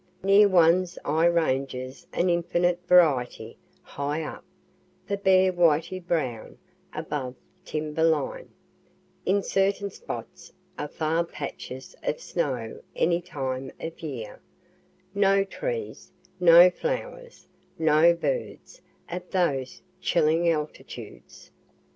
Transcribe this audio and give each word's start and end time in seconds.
Near 0.23 0.47
one's 0.49 0.97
eye 1.05 1.27
ranges 1.27 2.07
an 2.11 2.27
infinite 2.27 2.79
variety; 2.87 3.59
high 3.83 4.23
up, 4.23 4.43
the 5.07 5.15
bare 5.15 5.51
whitey 5.53 5.99
brown, 6.03 6.57
above 6.91 7.35
timber 7.65 8.03
line; 8.03 8.49
in 9.27 9.43
certain 9.43 9.91
spots 9.91 10.51
afar 10.75 11.23
patches 11.25 11.95
of 12.01 12.19
snow 12.19 12.81
any 12.95 13.21
time 13.21 13.71
of 13.79 14.01
year; 14.01 14.41
(no 15.13 15.43
trees, 15.43 16.11
no 16.39 16.71
flowers, 16.71 17.45
no 17.77 18.11
birds, 18.15 18.81
at 19.07 19.29
those 19.29 19.83
chilling 20.01 20.49
altitudes.) 20.49 21.51